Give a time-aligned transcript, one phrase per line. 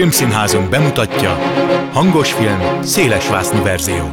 [0.00, 1.38] Filmszínházunk bemutatja
[1.92, 4.10] Hangos film, szélesvásznú verzió.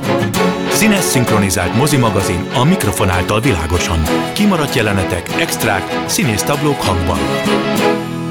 [0.69, 3.99] Színes szinkronizált mozimagazin a mikrofon által világosan.
[4.33, 7.19] Kimaradt jelenetek, extrák, színésztablók hangban.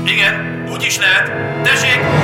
[0.04, 1.32] Igen, úgy is lehet.
[1.62, 2.15] Tessék!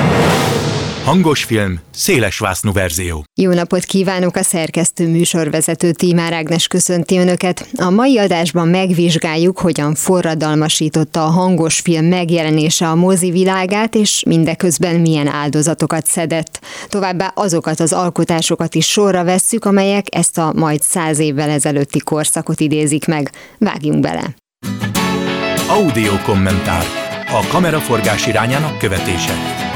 [1.04, 3.24] Hangos film, szélesvásznú verzió.
[3.40, 7.68] Jó napot kívánok a szerkesztő műsorvezető Tímár Ágnes köszönti Önöket.
[7.76, 15.00] A mai adásban megvizsgáljuk, hogyan forradalmasította a hangos film megjelenése a mozi világát, és mindeközben
[15.00, 16.60] milyen áldozatokat szedett.
[16.88, 22.60] Továbbá azokat az alkotásokat is sorra vesszük, amelyek ezt a majd száz évvel ezelőtti korszakot
[22.60, 23.30] idézik meg.
[23.58, 24.34] Vágjunk bele!
[25.68, 26.84] Audio kommentár.
[27.28, 29.70] A kameraforgás irányának követése.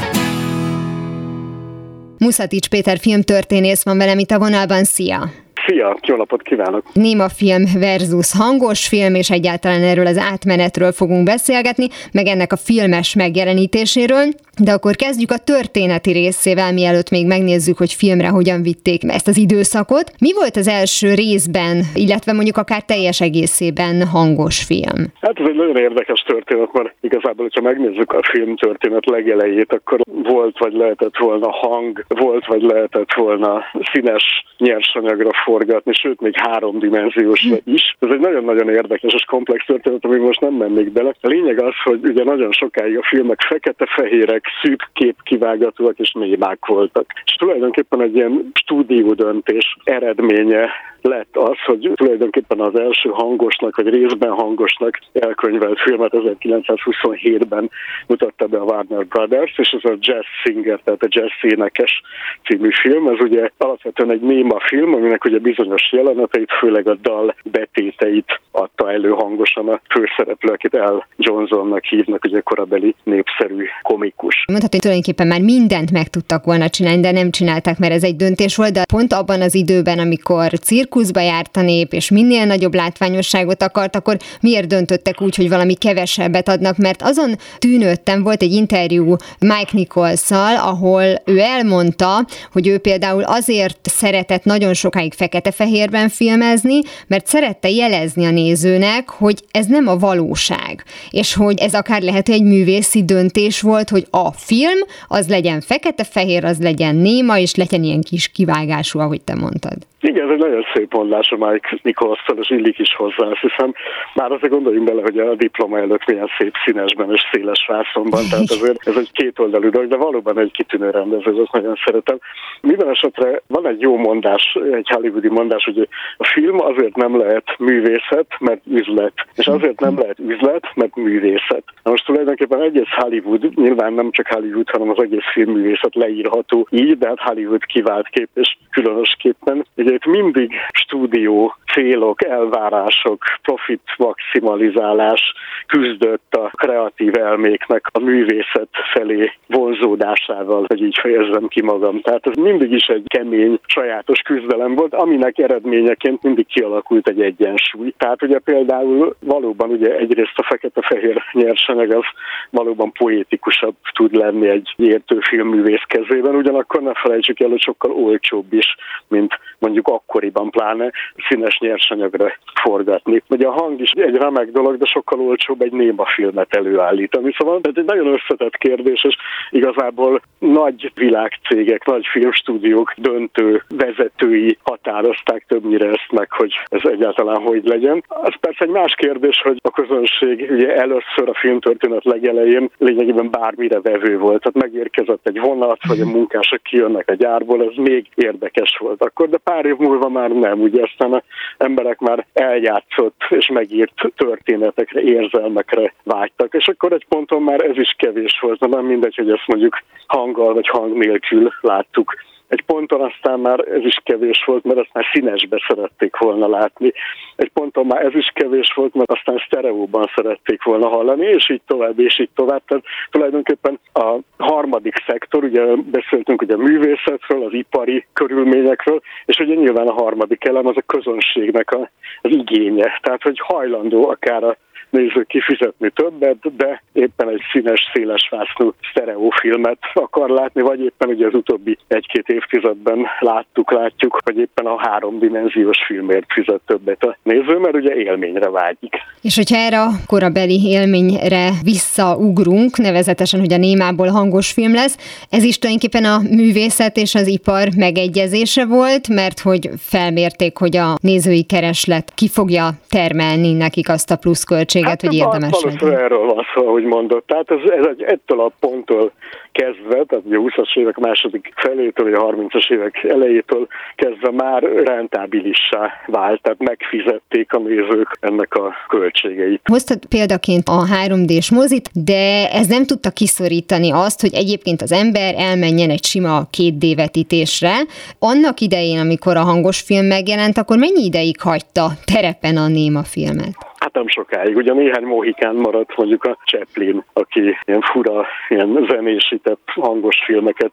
[2.19, 5.29] Muszatics Péter filmtörténész van velem itt a vonalban, szia!
[5.67, 6.83] Szia, jó napot kívánok!
[6.93, 12.57] Néma film versus hangos film, és egyáltalán erről az átmenetről fogunk beszélgetni, meg ennek a
[12.57, 14.25] filmes megjelenítéséről,
[14.63, 19.37] de akkor kezdjük a történeti részével, mielőtt még megnézzük, hogy filmre hogyan vitték ezt az
[19.37, 20.11] időszakot.
[20.19, 24.99] Mi volt az első részben, illetve mondjuk akár teljes egészében hangos film?
[25.21, 29.99] Hát ez egy nagyon érdekes történet, mert igazából, hogyha megnézzük a film történet legelejét, akkor
[30.23, 37.43] volt vagy lehetett volna hang, volt vagy lehetett volna színes nyersanyagra forgatni, sőt még háromdimenziós
[37.63, 37.95] is.
[37.99, 41.15] Ez egy nagyon-nagyon érdekes és komplex történet, ami most nem mennék bele.
[41.21, 47.05] A lényeg az, hogy ugye nagyon sokáig a filmek fekete-fehérek, szűk képkivágatóak és mémák voltak.
[47.25, 50.69] És tulajdonképpen egy ilyen stúdió döntés eredménye
[51.07, 57.69] lett az, hogy tulajdonképpen az első hangosnak, vagy részben hangosnak elkönyvelt filmet 1927-ben
[58.07, 62.01] mutatta be a Warner Brothers, és ez a Jazz Singer, tehát a Jazz énekes
[62.45, 63.07] című film.
[63.07, 68.91] Ez ugye alapvetően egy néma film, aminek ugye bizonyos jeleneteit, főleg a dal betéteit adta
[68.91, 74.45] elő hangosan a főszereplő, akit El Johnsonnak hívnak, ugye korabeli népszerű komikus.
[74.47, 78.55] Mondhatni, tulajdonképpen már mindent meg tudtak volna csinálni, de nem csinálták, mert ez egy döntés
[78.55, 80.49] volt, de pont abban az időben, amikor
[80.97, 85.73] cirkuszba járt a nép, és minél nagyobb látványosságot akart, akkor miért döntöttek úgy, hogy valami
[85.73, 92.77] kevesebbet adnak, mert azon tűnődtem, volt egy interjú Mike nichols ahol ő elmondta, hogy ő
[92.77, 99.87] például azért szeretett nagyon sokáig fekete-fehérben filmezni, mert szerette jelezni a nézőnek, hogy ez nem
[99.87, 105.27] a valóság, és hogy ez akár lehet egy művészi döntés volt, hogy a film az
[105.27, 109.77] legyen fekete-fehér, az legyen néma, és legyen ilyen kis kivágású, ahogy te mondtad.
[110.01, 113.73] Igen, ez egy nagyon szép mondás a Mike Nicholson, és illik is hozzá, azt hiszem.
[114.13, 118.49] Már azért gondoljunk bele, hogy a diploma előtt milyen szép színesben és széles vászonban, tehát
[118.49, 122.17] azért ez egy kétoldalú dolog, de valóban egy kitűnő rendező, azt nagyon szeretem.
[122.61, 125.87] Minden esetre van egy jó mondás, egy hollywoodi mondás, hogy
[126.17, 131.63] a film azért nem lehet művészet, mert üzlet, és azért nem lehet üzlet, mert művészet.
[131.83, 136.97] Na most tulajdonképpen egész Hollywood, nyilván nem csak Hollywood, hanem az egész filmművészet leírható így,
[136.97, 145.33] de hát Hollywood kivált kép, és különösképpen Ugye itt mindig stúdió, célok, elvárások, profit maximalizálás
[145.67, 152.01] küzdött a kreatív elméknek a művészet felé vonzódásával, hogy így fejezzem ki magam.
[152.01, 157.93] Tehát ez mindig is egy kemény, sajátos küzdelem volt, aminek eredményeként mindig kialakult egy egyensúly.
[157.97, 162.05] Tehát ugye például valóban ugye egyrészt a fekete-fehér nyersanyag az
[162.49, 168.53] valóban poétikusabb tud lenni egy értő filmművész kezében, ugyanakkor ne felejtsük el, hogy sokkal olcsóbb
[168.53, 168.75] is,
[169.07, 170.91] mint mondjuk akkoriban pláne
[171.27, 173.21] színes nyersanyagra forgatni.
[173.29, 177.33] Ugye a hang is egy remek dolog, de sokkal olcsóbb egy néma filmet előállítani.
[177.37, 179.15] Szóval ez egy nagyon összetett kérdés, és
[179.49, 187.61] igazából nagy világcégek, nagy filmstúdiók döntő vezetői határozták többnyire ezt meg, hogy ez egyáltalán hogy
[187.63, 188.03] legyen.
[188.07, 193.79] Az persze egy más kérdés, hogy a közönség ugye először a filmtörténet legelején lényegében bármire
[193.79, 194.41] vevő volt.
[194.41, 199.29] Tehát megérkezett egy vonat, vagy a munkások kijönnek a gyárból, ez még érdekes volt akkor,
[199.29, 200.61] de pár év múlva már nem.
[200.61, 201.21] Ugye aztán az
[201.57, 207.95] emberek már eljátszott és megírt történetekre, érzelmekre vágytak, és akkor egy ponton már ez is
[207.97, 212.15] kevés volt, nem mindegy, hogy ezt mondjuk hanggal vagy hang nélkül láttuk
[212.47, 216.91] egy ponton aztán már ez is kevés volt, mert azt már színesbe szerették volna látni.
[217.35, 221.61] Egy ponton már ez is kevés volt, mert aztán sztereóban szerették volna hallani, és így
[221.67, 222.61] tovább, és így tovább.
[222.67, 229.55] Tehát tulajdonképpen a harmadik szektor, ugye beszéltünk ugye a művészetről, az ipari körülményekről, és ugye
[229.55, 231.89] nyilván a harmadik elem az a közönségnek a,
[232.21, 232.99] az igénye.
[233.01, 234.57] Tehát, hogy hajlandó akár a
[234.89, 241.27] néző kifizetni többet, de éppen egy színes, széles vásznú sztereófilmet akar látni, vagy éppen ugye
[241.27, 247.57] az utóbbi egy-két évtizedben láttuk, látjuk, hogy éppen a háromdimenziós filmért fizet többet a néző,
[247.57, 248.93] mert ugye élményre vágyik.
[249.21, 255.43] És hogyha erre a korabeli élményre visszaugrunk, nevezetesen, hogy a némából hangos film lesz, ez
[255.43, 261.43] is tulajdonképpen a művészet és az ipar megegyezése volt, mert hogy felmérték, hogy a nézői
[261.43, 265.91] kereslet ki fogja termelni nekik azt a pluszköltséget, hát, hogy érdemes legyen.
[265.91, 267.27] erről van szó, ahogy mondott.
[267.27, 269.11] Tehát ez, ez egy, ettől a ponttól
[269.51, 275.91] kezdve, tehát ugye a 20-as évek második felétől, a 30-as évek elejétől kezdve már rentábilissá
[276.07, 279.61] vált, tehát megfizették a nézők ennek a költségeit.
[279.63, 285.33] Hoztad példaként a 3D-s mozit, de ez nem tudta kiszorítani azt, hogy egyébként az ember
[285.37, 287.73] elmenjen egy sima 2D vetítésre.
[288.19, 293.55] Annak idején, amikor a hangos film megjelent, akkor mennyi ideig hagyta terepen a néma filmet?
[293.97, 294.55] Nem sokáig.
[294.55, 300.71] Ugye néhány mohikán maradt mondjuk a Chaplin, aki ilyen fura, ilyen zenésített hangos filmeket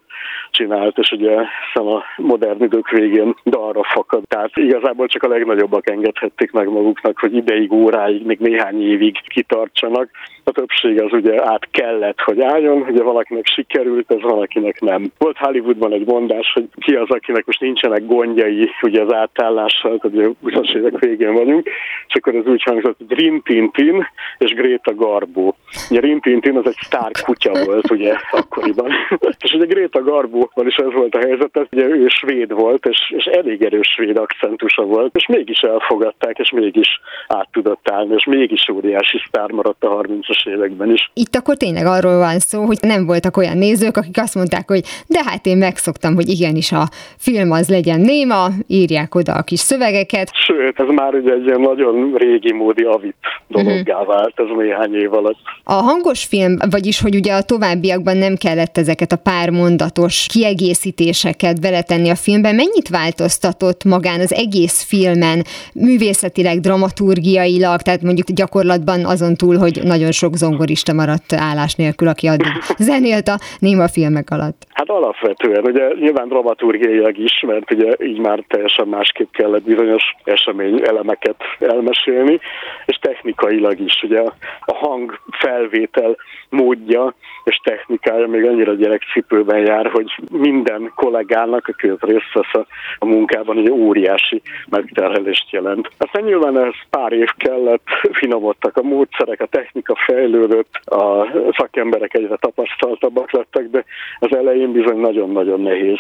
[0.50, 4.23] csinált, és ugye hiszen a modern idők végén dalra fakad.
[4.29, 10.11] Tehát igazából csak a legnagyobbak engedhették meg maguknak, hogy ideig, óráig, még néhány évig kitartsanak.
[10.44, 15.12] A többség az ugye át kellett, hogy álljon, ugye valakinek sikerült, ez valakinek nem.
[15.19, 20.17] Volt Hollywoodban egy mondás, hogy ki az, akinek most nincsenek gondjai ugye az átállással, tehát
[20.17, 21.69] ugye 20 évek végén vagyunk,
[22.09, 24.07] és akkor ez úgy hangzott, hogy Rin Tintin
[24.39, 25.53] és Greta Garbo.
[25.91, 28.91] Ugye Rin Tintin az egy sztár kutya volt ugye akkoriban.
[29.45, 33.15] és ugye Greta Garbo-val is ez volt a helyzet, tehát ugye ő svéd volt, és,
[33.17, 38.25] és elég erős svéd akcentusa volt, és mégis elfogadták, és mégis át tudott állni, és
[38.25, 41.11] mégis óriási sztár maradt a 30-as években is.
[41.15, 44.83] Itt akkor tényleg arról van szó, hogy nem voltak olyan nézők, akik azt mondták, hogy
[45.07, 46.85] de hát én megszoktam, hogy igenis a
[47.19, 50.31] film az legyen néma, írják oda a kis szövegeket.
[50.33, 53.17] Sőt, ez már ugye egy ilyen nagyon régi módi avit
[53.49, 54.15] dologgá uh-huh.
[54.15, 55.39] vált ez néhány év alatt.
[55.65, 61.61] A hangos film, vagyis hogy ugye a továbbiakban nem kellett ezeket a pár mondatos kiegészítéseket
[61.61, 65.43] beletenni a filmbe, mennyit változtatott magán az egész filmen,
[65.75, 72.27] művészetileg, dramaturgiailag, tehát mondjuk gyakorlatban azon túl, hogy nagyon sok zongorista maradt állás nélkül, aki
[72.27, 72.53] addig
[72.89, 74.67] zenélt a néma filmek alatt.
[74.73, 80.81] Hát alapvetően, ugye nyilván dramaturgiailag is, mert ugye így már teljesen másképp kellett bizonyos esemény
[80.85, 82.39] elemeket elmesélni,
[82.87, 84.20] és technikailag is, ugye
[84.61, 86.17] a hang felvétel
[86.49, 87.14] módja
[87.44, 92.67] és technikája még annyira gyerekcipőben jár, hogy minden kollégának, aki részt vesz a,
[92.99, 95.88] a munkában, egy óriási megterhelést jelent.
[95.99, 101.26] Aztán nyilván ez pár év kellett, finomodtak a módszerek, a technika fejlődött, a
[101.56, 103.85] szakemberek egyre tapasztaltabbak lettek, de
[104.19, 105.99] az elején bizony nagyon-nagyon nehéz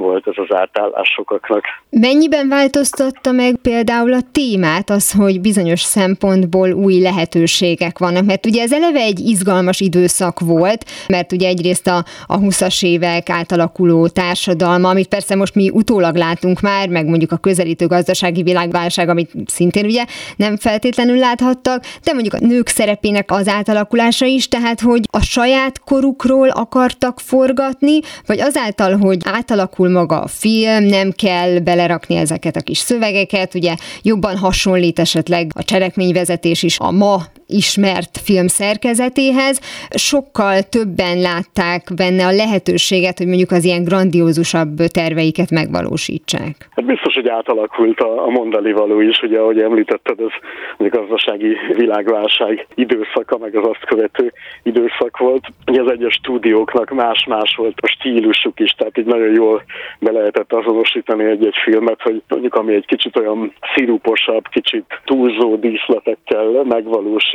[0.00, 1.64] volt ez az átállás sokaknak.
[1.90, 8.24] Mennyiben változtatta meg például a témát az, hogy bizonyos szempontból új lehetőségek vannak?
[8.24, 13.30] Mert ugye ez eleve egy izgalmas időszak volt, mert ugye egyrészt a, a 20-as évek
[13.30, 19.08] átalakuló társadalma, amit persze most mi utólag látunk már, meg mondjuk a közelítő gazdasági világválság,
[19.08, 20.04] amit szintén ugye
[20.36, 25.80] nem feltétlenül láthattak, de mondjuk a nők szerepének az átalakulása is, tehát hogy a saját
[25.84, 32.60] korukról akartak forgatni, vagy azáltal, hogy átalakul maga a film, nem kell belerakni ezeket a
[32.60, 39.60] kis szövegeket, ugye jobban hasonlít esetleg a cselekményvezetés is a ma ismert film szerkezetéhez.
[39.90, 46.54] Sokkal többen látták benne a lehetőséget, hogy mondjuk az ilyen grandiózusabb terveiket megvalósítsák.
[46.70, 50.34] Hát biztos, hogy átalakult a, a mondani való is, ugye ahogy említetted, ez
[50.78, 55.44] a gazdasági világválság időszaka, meg az azt követő időszak volt.
[55.66, 59.62] Ugye az egyes stúdióknak más-más volt a stílusuk is, tehát így nagyon jól
[60.00, 66.64] be lehetett azonosítani egy-egy filmet, hogy mondjuk ami egy kicsit olyan sziruposabb, kicsit túlzó díszletekkel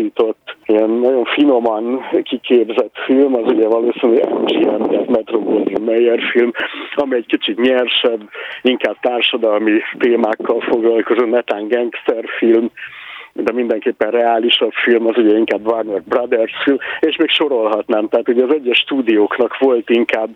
[0.06, 6.52] megvalósított, ilyen nagyon finoman kiképzett film, az ugye valószínűleg MGM, tehát Metro Goldwyn Mayer film,
[6.96, 8.30] ami egy kicsit nyersebb,
[8.62, 12.72] inkább társadalmi témákkal foglalkozó netán gangster film,
[13.34, 18.44] de mindenképpen reálisabb film, az ugye inkább Warner Brothers film, és még sorolhatnám, tehát ugye
[18.44, 20.30] az egyes stúdióknak volt inkább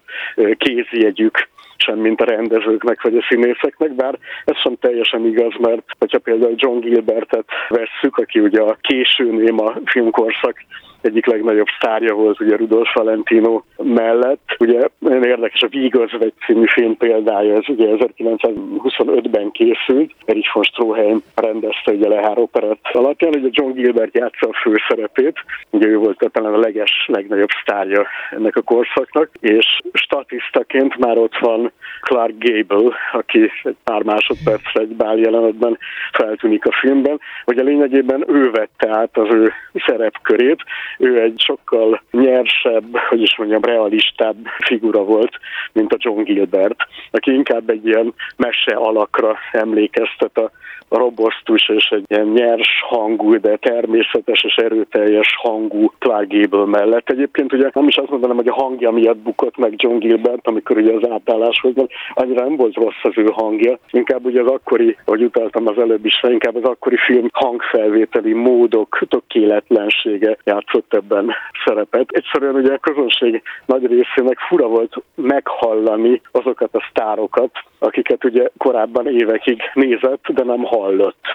[0.57, 1.47] kézjegyük,
[1.83, 6.53] sem, mint a rendezőknek vagy a színészeknek, bár ez sem teljesen igaz, mert hogyha például
[6.55, 10.63] John Gilbertet vesszük, aki ugye a késő néma filmkorszak
[11.01, 14.55] egyik legnagyobb sztárja volt ugye Rudolf Valentino mellett.
[14.59, 21.21] Ugye nagyon érdekes a Vígazvegy című film példája, ez ugye 1925-ben készült, Erich von Stroheim
[21.35, 25.37] rendezte ugye Lehár operett alapján, ugye John Gilbert játsza a főszerepét,
[25.69, 31.37] ugye ő volt talán a leges, legnagyobb sztárja ennek a korszaknak, és statisztaként már ott
[31.37, 35.77] van Clark Gable, aki egy pár másodpercre egy bál jelenetben
[36.11, 39.51] feltűnik a filmben, hogy a lényegében ő vette át az ő
[39.85, 40.63] szerepkörét.
[40.97, 45.31] Ő egy sokkal nyersebb, hogy is mondjam, realistább figura volt,
[45.73, 46.77] mint a John Gilbert,
[47.11, 50.51] aki inkább egy ilyen mese alakra emlékeztet a
[50.89, 57.09] robosztus és egy ilyen nyers hangú, de természetes és erőteljes hangú Gable mellett.
[57.09, 60.77] Egyébként ugye nem is azt mondanám, hogy a hangja miatt bukott meg John Gilbert, amikor
[60.77, 64.47] ugye az átállás volt, mert annyira nem volt rossz az ő hangja, inkább ugye az
[64.47, 71.31] akkori, ahogy utaltam az előbb is, inkább az akkori film hangfelvételi módok tökéletlensége játszott ebben
[71.65, 72.09] szerepet.
[72.11, 79.07] Egyszerűen ugye a közönség nagy részének fura volt meghallani azokat a sztárokat, akiket ugye korábban
[79.07, 80.78] évekig nézett, de nem hallott.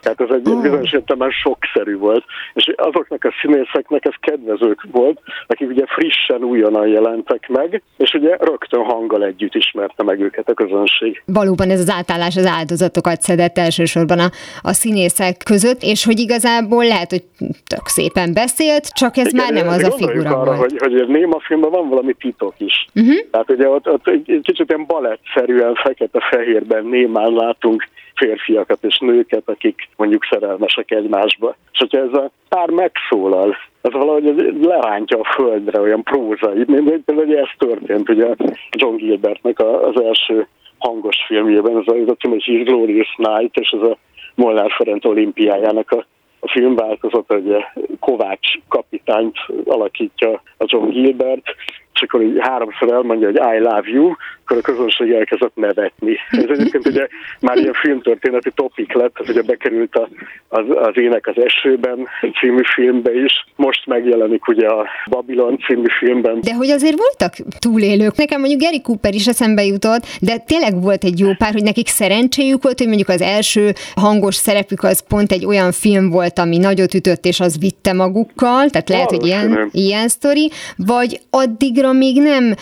[0.01, 0.63] Tehát ez egy oh.
[0.63, 2.25] bizonyos értelemben sokszerű volt,
[2.55, 8.37] és azoknak a színészeknek ez kedvezők volt, akik ugye frissen újonnan jelentek meg, és ugye
[8.41, 11.23] rögtön hanggal együtt ismerte meg őket a közönség.
[11.27, 14.31] Valóban ez az átállás az áldozatokat szedett elsősorban a,
[14.63, 17.25] a színészek között, és hogy igazából lehet, hogy
[17.67, 20.59] tök szépen beszélt, csak ez Igen, már nem az a figura arra, volt.
[20.59, 22.87] Hogy, hogy a néma filmben van valami titok is.
[22.95, 23.17] Uh-huh.
[23.31, 29.89] Tehát ugye ott, ott egy kicsit ilyen balettszerűen fekete-fehérben némán látunk férfiakat és nőket, akik
[29.97, 31.57] mondjuk szerelmesek egymásba.
[31.73, 36.65] És hogyha ez a pár megszólal, az valahogy lerántja a földre, olyan prózai.
[37.05, 38.35] Például ez történt ugye
[38.71, 40.47] John Gilbertnek az első
[40.79, 43.99] hangos filmjében, ez a, ez a cím, hogy Glorious Night, és ez a
[44.35, 46.05] Molnár Ferenc olimpiájának a
[46.45, 47.57] a film változat, hogy
[48.01, 51.55] Kovács kapitányt alakítja a John Gilbert,
[51.95, 54.13] és akkor így háromszor elmondja, hogy I love you,
[54.45, 56.17] akkor a közönség elkezdett nevetni.
[56.31, 57.07] Ez egyébként ugye
[57.41, 60.09] már ilyen filmtörténeti topik lett, hogy bekerült a,
[60.49, 62.09] az, az Ének az esőben
[62.41, 66.41] című filmbe is, most megjelenik ugye a Babylon című filmben.
[66.41, 68.17] De hogy azért voltak túlélők.
[68.17, 71.89] Nekem mondjuk Gary Cooper is eszembe jutott, de tényleg volt egy jó pár, hogy nekik
[71.89, 76.59] szerencséjük volt, hogy mondjuk az első hangos szerepük az pont egy olyan film volt, ami
[76.59, 82.21] nagyot ütött, és az vitte magukkal, tehát lehet, hogy ilyen, ilyen sztori, vagy addigra még
[82.21, 82.55] nem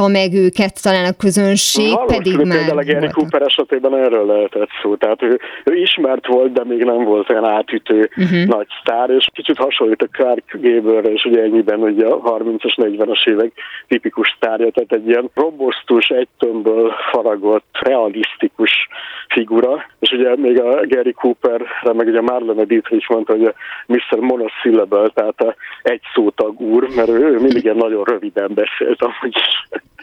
[0.00, 4.68] szokta meg őket talán a közönség, pedig már Például a Gary Cooper esetében erről lehetett
[4.82, 4.96] szó.
[4.96, 8.44] Tehát ő, ő ismert volt, de még nem volt olyan átütő uh-huh.
[8.44, 13.28] nagy sztár, és kicsit hasonlít a Clark Gable-re, és ugye ennyiben ugye a 30-as, 40-as
[13.28, 13.52] évek
[13.88, 18.88] tipikus sztárja, tehát egy ilyen robosztus, egy tömbből faragott, realisztikus
[19.28, 23.54] figura, és ugye még a Gary Cooper, meg ugye a Marlene Dietrich mondta, hogy a
[23.86, 24.18] Mr.
[24.18, 29.36] Monosyllable, tehát a egy szótag úr, mert ő mindig ilyen nagyon röviden beszélt amúgy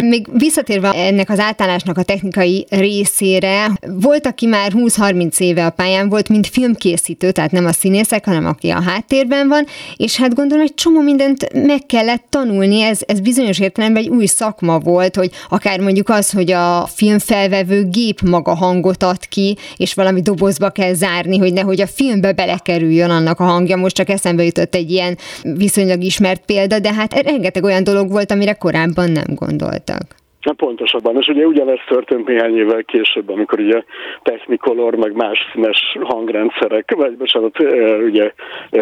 [0.00, 6.08] Még visszatérve ennek az átállásnak a technikai részére, volt, aki már 20-30 éve a pályán
[6.08, 9.66] volt, mint filmkészítő, tehát nem a színészek, hanem aki a háttérben van,
[9.96, 14.26] és hát gondolom, hogy csomó mindent meg kellett tanulni, ez, ez bizonyos értelemben egy új
[14.26, 19.94] szakma volt, hogy akár mondjuk az, hogy a filmfelvevő gép maga hangot ad ki, és
[19.94, 23.76] valami dobozba kell zárni, hogy nehogy a filmbe belekerüljön annak a hangja.
[23.76, 28.30] Most csak eszembe jutott egy ilyen viszonylag ismert példa, de hát rengeteg olyan dolog volt,
[28.30, 30.02] amire korábban nem gondoltak.
[30.42, 33.82] Na pontosabban, és ugye ugyanez történt néhány évvel később, amikor ugye
[34.22, 37.58] Technicolor, meg más színes hangrendszerek, vagy bocsánat,
[38.04, 38.32] ugye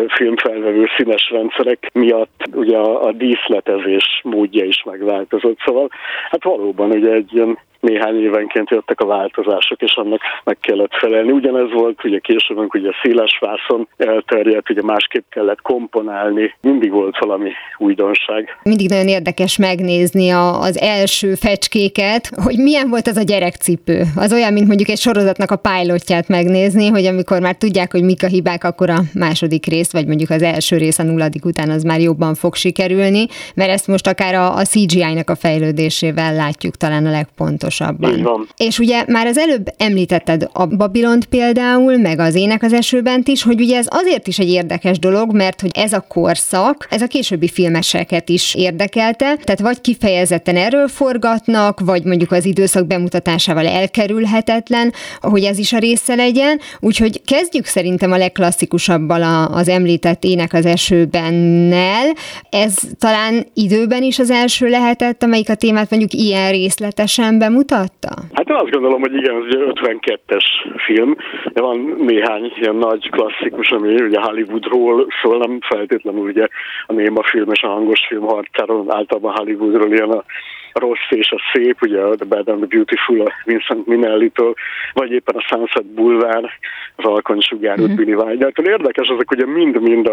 [0.09, 5.59] filmfelvevő színes rendszerek miatt ugye a, a díszletezés módja is megváltozott.
[5.64, 5.88] Szóval
[6.31, 11.32] hát valóban ugye egy ilyen néhány évenként jöttek a változások, és annak meg kellett felelni.
[11.32, 17.50] Ugyanez volt, ugye később, ugye széles vászon elterjedt, ugye másképp kellett komponálni, mindig volt valami
[17.78, 18.58] újdonság.
[18.62, 24.02] Mindig nagyon érdekes megnézni a, az első fecskéket, hogy milyen volt az a gyerekcipő.
[24.16, 28.22] Az olyan, mint mondjuk egy sorozatnak a pilotját megnézni, hogy amikor már tudják, hogy mik
[28.22, 31.82] a hibák, akkor a második rész, vagy mondjuk az első rész a nulladik után az
[31.82, 37.06] már jobban fog sikerülni, mert ezt most akár a, a CGI-nak a fejlődésével látjuk talán
[37.06, 38.18] a legpontosabban pontosabban.
[38.18, 38.48] Így van.
[38.56, 43.42] És ugye már az előbb említetted a Babilont például, meg az Ének az esőben is,
[43.42, 47.06] hogy ugye ez azért is egy érdekes dolog, mert hogy ez a korszak, ez a
[47.06, 54.92] későbbi filmeseket is érdekelte, tehát vagy kifejezetten erről forgatnak, vagy mondjuk az időszak bemutatásával elkerülhetetlen,
[55.20, 60.66] hogy ez is a része legyen, úgyhogy kezdjük szerintem a legklasszikusabbal az említett Ének az
[60.66, 62.12] esőbennel.
[62.50, 68.12] Ez talán időben is az első lehetett, amelyik a témát mondjuk ilyen részletesen bemutat, mutatta?
[68.33, 70.45] Hát én azt gondolom, hogy igen, ez ugye 52-es
[70.87, 71.17] film,
[71.52, 76.47] de van néhány ilyen nagy klasszikus, ami ugye Hollywoodról szól, nem feltétlenül ugye
[76.87, 80.25] a néma film és a hangos film harcáról, általában Hollywoodról ilyen a
[80.72, 84.54] rossz és a szép, ugye a The Bad and the Beautiful, a Vincent Minnelli-től,
[84.92, 86.48] vagy éppen a Sunset Boulevard,
[86.96, 87.96] az Alkony sugárút mm-hmm.
[87.96, 88.66] Billy Wilder-től.
[88.66, 90.08] Érdekes, azok ugye mind-mind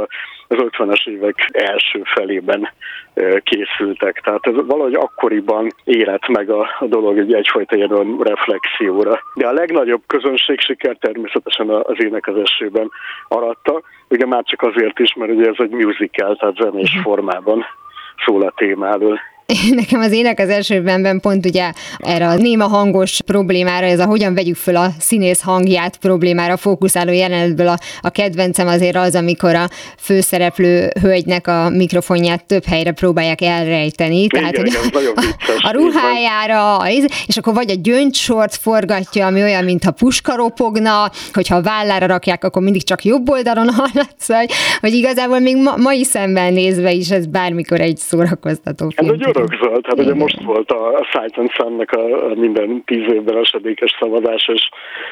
[0.48, 2.70] az 50-es évek első felében
[3.44, 4.22] készültek.
[4.24, 9.20] Tehát ez valahogy akkoriban élet meg a, a dolog egy egyfajta ilyen reflexióra.
[9.36, 12.92] De a legnagyobb közönség siker természetesen az ének az esőben
[13.28, 17.04] aratta, ugye már csak azért is, mert ugye ez egy musical, tehát zenés uh-huh.
[17.04, 17.66] formában
[18.26, 19.20] szól a témáról.
[19.76, 24.34] Nekem az ének az elsőben pont ugye erre a néma hangos problémára, ez a hogyan
[24.34, 29.70] vegyük föl a színész hangját problémára fókuszáló jelenetből a, a kedvencem azért az, amikor a
[29.98, 34.24] főszereplő hölgynek a mikrofonját több helyre próbálják elrejteni.
[34.24, 34.76] Igen, tehát, hogy
[35.16, 36.78] a, a, a ruhájára,
[37.26, 42.44] és akkor vagy a gyöngysort forgatja, ami olyan, mintha puska ropogna, hogyha a vállára rakják,
[42.44, 44.28] akkor mindig csak jobb oldalon hallatsz,
[44.80, 49.86] hogy igazából még ma, mai szemben nézve is ez bármikor egy szórakoztató film örökzöld.
[49.86, 54.50] Hát ugye most volt a, a and Sun-nak a, a minden tíz évben esedékes szavazás,
[54.54, 54.70] és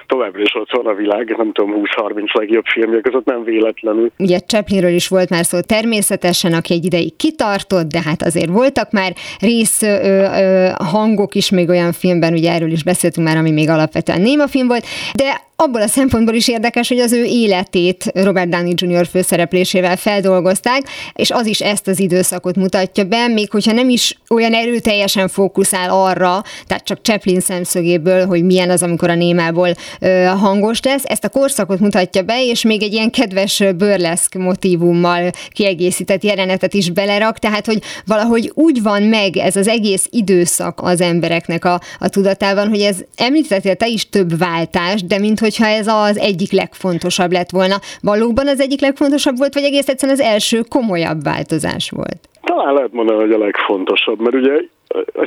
[0.07, 4.11] továbbra is ott van a világ, nem tudom, 20-30 legjobb filmje között, nem véletlenül.
[4.17, 8.91] Ugye Chaplinről is volt már szó természetesen, aki egy ideig kitartott, de hát azért voltak
[8.91, 13.51] már rész ö, ö, hangok is még olyan filmben, ugye erről is beszéltünk már, ami
[13.51, 18.11] még alapvetően néma film volt, de abból a szempontból is érdekes, hogy az ő életét
[18.13, 19.05] Robert Downey Jr.
[19.07, 20.81] főszereplésével feldolgozták,
[21.13, 25.89] és az is ezt az időszakot mutatja be, még hogyha nem is olyan erőteljesen fókuszál
[25.89, 29.69] arra, tehát csak Chaplin szemszögéből, hogy milyen az, amikor a némából
[29.99, 35.31] ö, hangos lesz, ezt a korszakot mutatja be, és még egy ilyen kedves burleszk motivummal
[35.49, 41.01] kiegészített jelenetet is belerak, tehát hogy valahogy úgy van meg ez az egész időszak az
[41.01, 45.87] embereknek a, a tudatában, hogy ez említettél te is több váltás, de mint hogyha ez
[45.87, 47.79] az egyik legfontosabb lett volna.
[48.01, 52.29] Valóban az egyik legfontosabb volt, vagy egész egyszerűen az első komolyabb változás volt?
[52.45, 54.61] Talán lehet mondani, hogy a legfontosabb, mert ugye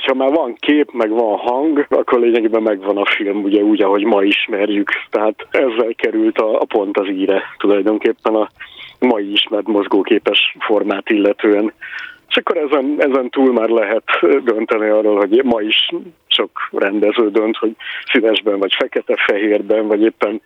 [0.06, 4.04] ha már van kép, meg van hang, akkor lényegében megvan a film, ugye úgy, ahogy
[4.04, 4.90] ma ismerjük.
[5.10, 8.48] Tehát ezzel került a, a pont az íre tulajdonképpen a
[8.98, 11.72] mai ismert mozgóképes formát illetően.
[12.28, 14.04] És akkor ezen, ezen túl már lehet
[14.44, 15.88] dönteni arról, hogy ma is
[16.26, 17.72] sok rendező dönt, hogy
[18.12, 20.40] színesben, vagy fekete-fehérben, vagy éppen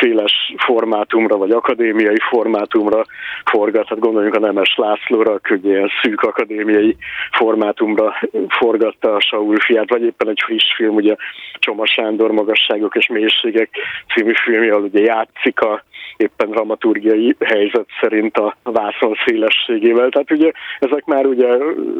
[0.00, 3.04] széles formátumra, vagy akadémiai formátumra
[3.44, 3.88] forgat.
[3.88, 6.96] Hát gondoljunk a Nemes Lászlóra, aki ilyen szűk akadémiai
[7.32, 8.14] formátumra
[8.48, 11.14] forgatta a Saul fiát, vagy éppen egy friss film, ugye
[11.58, 13.70] Csoma Sándor Magasságok és Mélységek
[14.14, 15.82] című filmje, ugye játszik a
[16.16, 20.08] éppen dramaturgiai helyzet szerint a vászon szélességével.
[20.08, 21.56] Tehát ugye ezek már ugye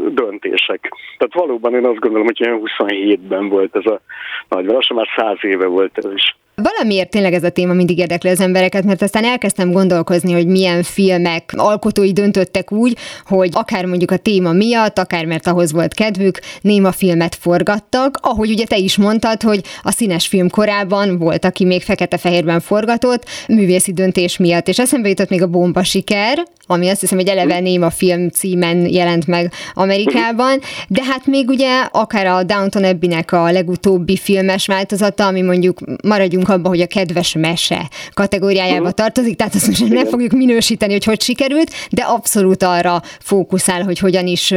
[0.09, 0.93] döntések.
[1.19, 4.01] Tehát valóban én azt gondolom, hogy olyan 27-ben volt ez a
[4.49, 6.37] nagy lassan már száz éve volt ez is.
[6.55, 10.83] Valamiért tényleg ez a téma mindig érdekli az embereket, mert aztán elkezdtem gondolkozni, hogy milyen
[10.83, 16.39] filmek alkotói döntöttek úgy, hogy akár mondjuk a téma miatt, akár mert ahhoz volt kedvük,
[16.61, 21.65] néma filmet forgattak, ahogy ugye te is mondtad, hogy a színes film korában volt, aki
[21.65, 27.01] még fekete-fehérben forgatott, művészi döntés miatt, és eszembe jutott még a bomba siker, ami azt
[27.01, 32.43] hiszem, hogy eleve néma film címen jelent meg Amerikában, de hát még ugye akár a
[32.43, 37.81] Downton Abbey-nek a legutóbbi filmes változata, ami mondjuk maradjunk abba, hogy a kedves mese
[38.15, 38.95] kategóriájába uh-huh.
[38.95, 43.99] tartozik, tehát azt most nem fogjuk minősíteni, hogy hogy sikerült, de abszolút arra fókuszál, hogy
[43.99, 44.55] hogyan is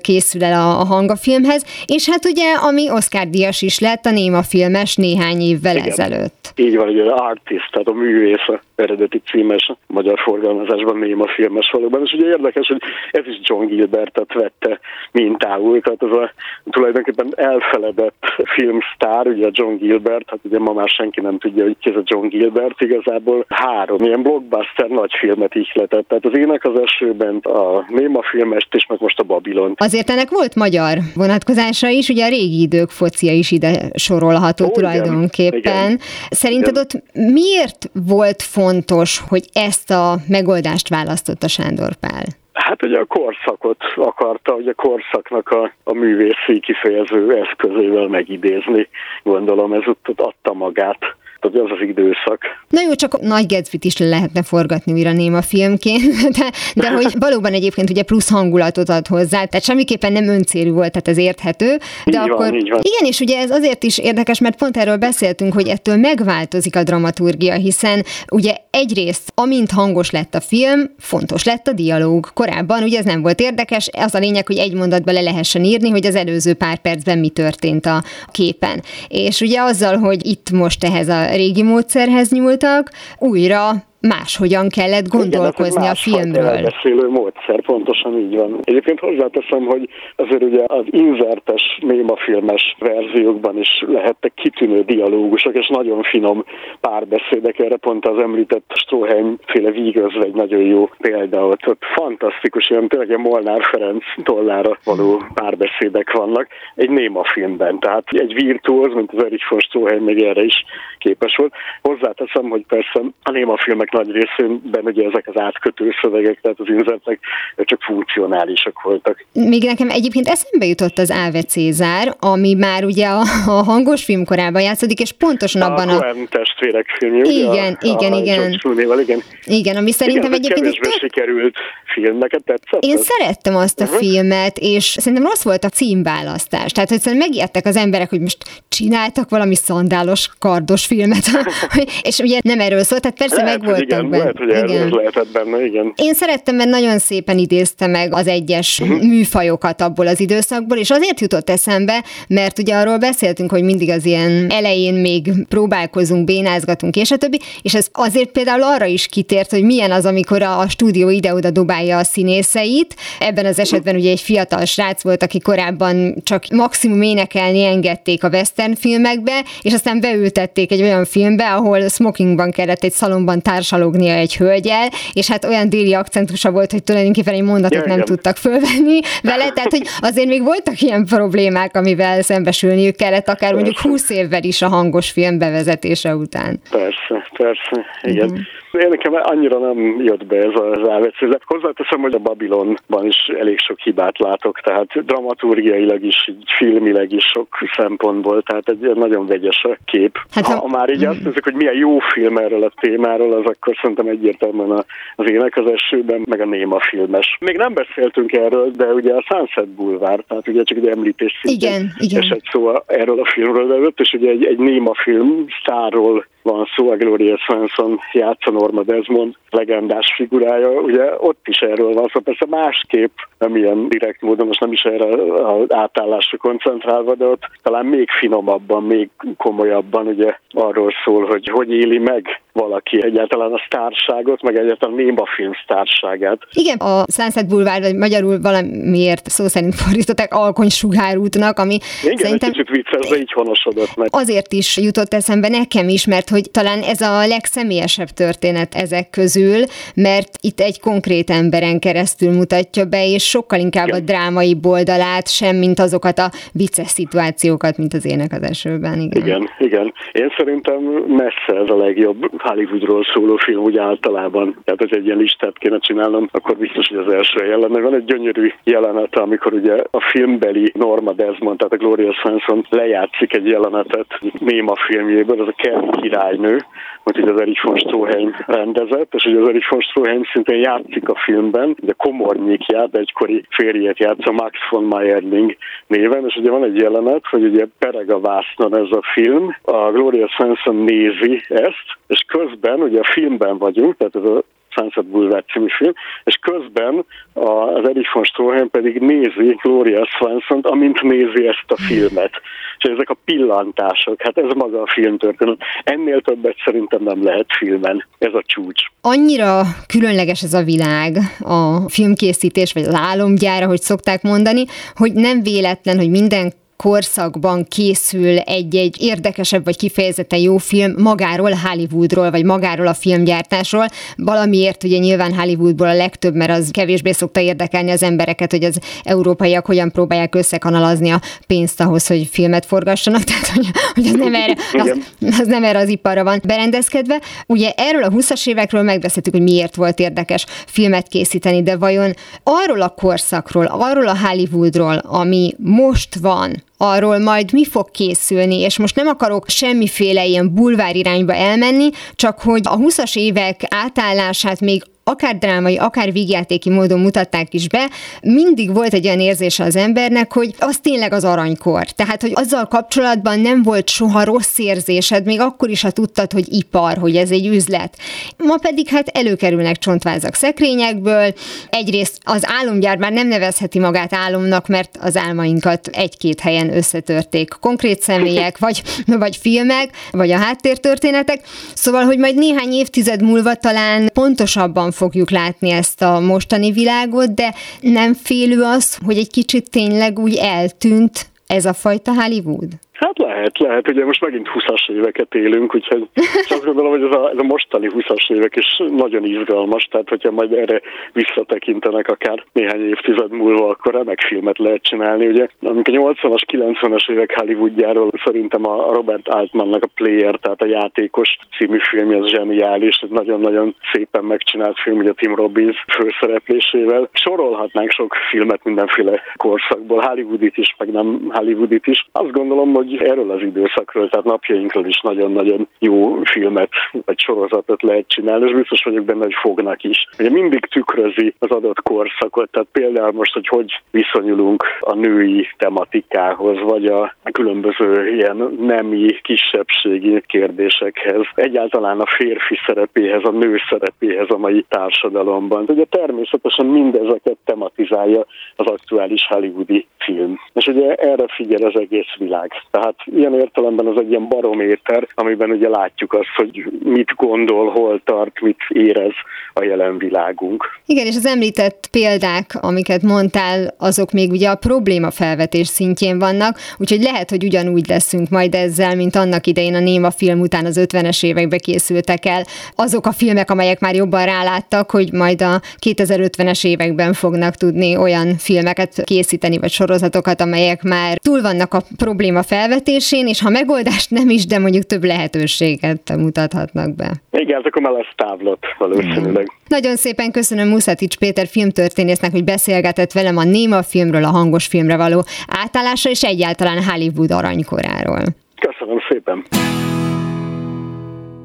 [0.00, 4.04] készül el a, a hang a filmhez, és hát ugye, ami Oscar díjas is lett,
[4.04, 5.88] a néma filmes néhány évvel Igen.
[5.88, 6.52] ezelőtt.
[6.56, 12.02] Így van, ugye az artist, tehát a művész eredeti címes magyar forgalmazásban néma filmes valóban,
[12.04, 14.80] és ugye érdekes, hogy ez is John Gilbertet vette
[15.12, 16.32] mintául, tehát ez a
[16.70, 21.90] tulajdonképpen elfeledett filmsztár, ugye John Gilbert, hát ugye ma már senki nem tudja, hogy ki
[21.90, 26.08] ez a John Gilbert, igazából három ilyen blockbuster nagy filmet ihletett.
[26.08, 29.74] Tehát az ének az esőben, a Néma filmest és meg most a Babilon.
[29.76, 34.70] Azért ennek volt magyar vonatkozása is, ugye a régi idők focia is ide sorolható Ó,
[34.70, 35.58] tulajdonképpen.
[35.58, 35.98] Igen.
[36.30, 36.82] Szerinted igen.
[36.82, 42.40] ott miért volt fontos, hogy ezt a megoldást választotta Sándor Pál?
[42.64, 48.88] Hát ugye a korszakot akarta, hogy a korszaknak a, a művészi kifejező eszközével megidézni.
[49.22, 52.40] Gondolom ez ott adta magát hogy az az időszak.
[52.68, 57.52] Na jó, csak Nagy Gatsby-t is lehetne forgatni újra néma filmként, de, de hogy valóban
[57.52, 61.66] egyébként ugye plusz hangulatot ad hozzá, tehát semmiképpen nem öncélű volt, tehát ez érthető.
[61.66, 62.80] De így akkor van, így van.
[62.82, 66.82] igen, és ugye ez azért is érdekes, mert pont erről beszéltünk, hogy ettől megváltozik a
[66.82, 72.30] dramaturgia, hiszen ugye egyrészt, amint hangos lett a film, fontos lett a dialóg.
[72.34, 75.90] Korábban ugye ez nem volt érdekes, az a lényeg, hogy egy mondatba le lehessen írni,
[75.90, 78.82] hogy az előző pár percben mi történt a képen.
[79.08, 85.82] És ugye azzal, hogy itt most ehhez a régi módszerhez nyúltak, újra máshogyan kellett gondolkozni
[85.82, 86.62] Igen, a filmről.
[86.62, 88.60] beszélő módszer, pontosan így van.
[88.62, 96.02] Egyébként hozzáteszem, hogy azért ugye az inzertes némafilmes verziókban is lehettek kitűnő dialógusok, és nagyon
[96.02, 96.44] finom
[96.80, 102.70] párbeszédek, erre pont az említett Stroheim féle vígözve egy nagyon jó példa, ott, ott fantasztikus,
[102.70, 109.12] ilyen tényleg Molnár Ferenc tollára való párbeszédek vannak egy néma filmben, tehát egy virtuóz, mint
[109.12, 110.64] az Erich von Stroheim még erre is
[110.98, 111.52] képes volt.
[111.82, 116.68] Hozzáteszem, hogy persze a néma filmek nagy részében ugye ezek az átkötő szövegek, tehát az
[116.68, 117.18] inzertek
[117.56, 119.24] csak funkcionálisak voltak.
[119.32, 124.24] Még nekem egyébként eszembe jutott az Áve Cézár, ami már ugye a, a hangos film
[124.24, 125.98] korában játszódik, és pontosan a abban a...
[125.98, 127.52] A testvérek filmje, igen, ugye?
[127.52, 128.98] Igen, a, igen, igen.
[129.00, 129.22] igen.
[129.44, 130.78] Igen, ami szerintem igen, egyébként...
[130.78, 132.82] Kevésbé sikerült film, neked tetszett?
[132.84, 133.98] Én szerettem azt a uh-huh.
[133.98, 136.72] filmet, és szerintem rossz volt a címválasztás.
[136.72, 141.24] Tehát, hogy szerintem megijedtek az emberek, hogy most csináltak valami szandálos, kardos filmet,
[142.08, 144.18] és ugye nem erről szólt, tehát persze lehet, meg voltak igen, benne.
[144.18, 144.88] Lehet, hogy igen.
[144.88, 145.92] lehetett benne, igen.
[145.96, 149.02] Én szerettem, mert nagyon szépen idézte meg az egyes uh-huh.
[149.02, 154.04] műfajokat abból az időszakból, és azért jutott eszembe, mert ugye arról beszéltünk, hogy mindig az
[154.04, 159.50] ilyen elején még próbálkozunk, bénázgatunk, és a többi, és ez azért például arra is kitért,
[159.50, 162.94] hogy milyen az, amikor a stúdió ide-oda dobálja a színészeit.
[163.18, 168.28] Ebben az esetben ugye egy fiatal srác volt, aki korábban csak maximum énekelni engedték a
[168.28, 174.36] western filmekbe, és aztán beültették egy olyan filmbe, ahol smokingban kellett egy szalomban társalognia egy
[174.36, 178.04] hölgyel, és hát olyan déli akcentusa volt, hogy tulajdonképpen egy mondatot ja, nem igen.
[178.04, 183.78] tudtak fölvenni vele, tehát hogy azért még voltak ilyen problémák, amivel szembesülniük kellett, akár mondjuk
[183.78, 186.60] 20 évvel is a hangos film bevezetése után.
[186.70, 188.28] Persze, persze, igen.
[188.28, 188.40] Uh-huh.
[188.72, 191.42] Én nekem annyira nem jött be ez az elvecézet.
[191.44, 197.48] Hozzáteszem, hogy a Babilonban is elég sok hibát látok, tehát dramaturgiailag is, filmileg is sok
[197.76, 200.18] szempontból, tehát egy nagyon vegyes a kép.
[200.30, 203.50] Hát, ha, ha már így azt nézzük, hogy milyen jó film erről a témáról, az
[203.62, 204.84] akkor szerintem egyértelműen
[205.16, 207.36] az ének az esőben, meg a néma filmes.
[207.40, 211.92] Még nem beszéltünk erről, de ugye a Sunset Boulevard, tehát ugye csak egy említés igen,
[211.98, 212.20] igen.
[212.20, 216.68] esett szó erről a filmről, de ott is ugye egy, egy néma film sztárról van
[216.76, 222.20] szó, a Gloria Swanson játsza Norma Desmond legendás figurája, ugye ott is erről van szó,
[222.20, 225.04] persze másképp, nem ilyen direkt módon, most nem is erre
[225.42, 231.70] az átállásra koncentrálva, de ott talán még finomabban, még komolyabban ugye arról szól, hogy hogy
[231.70, 236.38] éli meg valaki egyáltalán a sztárságot, meg egyáltalán néma film sztárságát.
[236.52, 242.48] Igen, a Sunset Boulevard, vagy magyarul valamiért szó szerint fordították alkonysugárútnak, ami Igen, szerintem...
[242.48, 244.08] egy kicsit vicces, de így honosodott meg.
[244.10, 249.60] Azért is jutott eszembe nekem is, mert hogy talán ez a legszemélyesebb történet ezek közül,
[249.94, 254.00] mert itt egy konkrét emberen keresztül mutatja be, és sokkal inkább igen.
[254.00, 259.00] a drámai boldalát, sem mint azokat a vicces szituációkat, mint az ének az esőben.
[259.00, 259.22] Igen.
[259.26, 259.92] igen, igen.
[260.12, 264.56] Én szerintem messze ez a legjobb Hollywoodról szóló film úgy általában.
[264.64, 267.80] Tehát, hogy egy ilyen listát kéne csinálnom, akkor biztos, hogy az első helyen lenne.
[267.80, 273.34] Van egy gyönyörű jelenet, amikor ugye a filmbeli Norma Desmond, tehát a Gloria Swanson lejátszik
[273.36, 274.06] egy jelenetet
[274.38, 276.58] Néma filmjéből, az a Kerry királynő,
[277.02, 281.14] hogy az Erich von Stroheim rendezett, és hogy az Erich von Stroheim szintén játszik a
[281.24, 287.26] filmben, de komornyikját, egykori férjét játsza Max von Meyerling néven, és ugye van egy jelenet,
[287.26, 292.80] hogy ugye pereg a vásznon ez a film, a Gloria Swanson nézi ezt, és közben,
[292.80, 294.42] ugye a filmben vagyunk, tehát ez a
[294.74, 295.92] Sunset Boulevard című film,
[296.24, 302.30] és közben az Erich von Stroheim pedig nézi Gloria swanson amint nézi ezt a filmet.
[302.78, 305.58] És ezek a pillantások, hát ez maga a filmtörténet.
[305.84, 308.06] Ennél többet szerintem nem lehet filmen.
[308.18, 308.82] Ez a csúcs.
[309.00, 315.42] Annyira különleges ez a világ, a filmkészítés, vagy az álomgyára, hogy szokták mondani, hogy nem
[315.42, 322.86] véletlen, hogy minden korszakban készül egy-egy érdekesebb vagy kifejezetten jó film magáról, Hollywoodról, vagy magáról
[322.86, 323.86] a filmgyártásról.
[324.16, 328.78] Valamiért ugye nyilván Hollywoodból a legtöbb, mert az kevésbé szokta érdekelni az embereket, hogy az
[329.02, 334.34] európaiak hogyan próbálják összekanalazni a pénzt ahhoz, hogy filmet forgassanak, tehát hogy, hogy az, nem
[334.34, 334.98] erre, az,
[335.40, 337.20] az nem erre az iparra van berendezkedve.
[337.46, 342.82] Ugye erről a 20-as évekről megbeszéltük, hogy miért volt érdekes filmet készíteni, de vajon arról
[342.82, 348.96] a korszakról, arról a Hollywoodról, ami most van, arról majd mi fog készülni, és most
[348.96, 355.38] nem akarok semmiféle ilyen bulvár irányba elmenni, csak hogy a 20-as évek átállását még akár
[355.38, 357.90] drámai, akár vígjátéki módon mutatták is be,
[358.22, 361.84] mindig volt egy olyan érzése az embernek, hogy az tényleg az aranykor.
[361.84, 366.52] Tehát, hogy azzal kapcsolatban nem volt soha rossz érzésed, még akkor is, ha tudtad, hogy
[366.54, 367.96] ipar, hogy ez egy üzlet.
[368.36, 371.34] Ma pedig hát előkerülnek csontvázak szekrényekből.
[371.70, 378.02] Egyrészt az álomgyár már nem nevezheti magát álomnak, mert az álmainkat egy-két helyen összetörték konkrét
[378.02, 381.40] személyek, vagy, vagy filmek, vagy a háttértörténetek.
[381.74, 387.54] Szóval, hogy majd néhány évtized múlva talán pontosabban fogjuk látni ezt a mostani világot, de
[387.80, 392.68] nem félő az, hogy egy kicsit tényleg úgy eltűnt ez a fajta Hollywood?
[393.02, 393.88] Hát lehet, lehet.
[393.88, 396.08] Ugye most megint 20-as éveket élünk, úgyhogy
[396.48, 400.30] azt gondolom, hogy ez a, ez a mostani 20-as évek is nagyon izgalmas, tehát hogyha
[400.30, 400.80] majd erre
[401.12, 405.26] visszatekintenek akár néhány évtized múlva, akkor remek filmet lehet csinálni.
[405.26, 410.66] Ugye, amikor a 80-as, 90-as évek Hollywoodjáról szerintem a Robert Altmannak a Player, tehát a
[410.66, 417.08] játékos című film, ez zseniális, ez nagyon-nagyon szépen megcsinált film, ugye Tim Robbins főszereplésével.
[417.12, 422.06] Sorolhatnánk sok filmet mindenféle korszakból, Hollywoodit is, meg nem Hollywoodit is.
[422.12, 426.70] Azt gondolom, hogy erről az időszakról, tehát napjainkról is nagyon-nagyon jó filmet
[427.04, 430.08] vagy sorozatot lehet csinálni, és biztos vagyok benne, hogy fognak is.
[430.18, 436.60] Ugye mindig tükrözi az adott korszakot, tehát például most, hogy hogy viszonyulunk a női tematikához,
[436.60, 444.38] vagy a különböző ilyen nemi, kisebbségi kérdésekhez, egyáltalán a férfi szerepéhez, a nő szerepéhez a
[444.38, 445.64] mai társadalomban.
[445.66, 448.26] Ugye természetesen mindezeket tematizálja
[448.56, 450.38] az aktuális hollywoodi film.
[450.52, 452.50] És ugye erre figyel az egész világ.
[452.70, 458.00] Tehát ilyen értelemben az egy ilyen barométer, amiben ugye látjuk azt, hogy mit gondol, hol
[458.04, 459.12] tart, mit érez
[459.52, 460.64] a jelen világunk.
[460.86, 466.58] Igen, és az említett példák, amiket mondtál, azok még ugye a probléma felvetés szintjén vannak,
[466.78, 470.80] úgyhogy lehet, hogy ugyanúgy leszünk majd ezzel, mint annak idején a Néma film után az
[470.80, 472.42] 50-es évekbe készültek el
[472.76, 478.36] azok a filmek, amelyek már jobban ráláttak, hogy majd a 2050-es években fognak tudni olyan
[478.36, 484.28] filmeket készíteni, vagy sorozatokat, amelyek már túl vannak a probléma felvetésén, és ha megoldást nem
[484.28, 487.10] is, de mondjuk több lehetőséget mutathatnak be.
[487.30, 489.42] Igen, akkor már lesz távlat valószínűleg.
[489.42, 489.54] Mm.
[489.68, 494.96] Nagyon szépen köszönöm Muszatics Péter filmtörténésznek, hogy beszélgetett velem a néma filmről, a hangos filmre
[494.96, 495.24] való
[495.62, 498.22] átállásra, és egyáltalán Hollywood aranykoráról.
[498.60, 499.44] Köszönöm szépen!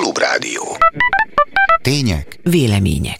[0.00, 0.76] Klubrádió.
[1.82, 3.18] Tények, vélemények.